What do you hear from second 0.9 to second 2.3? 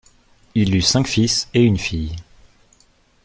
fils et une fille.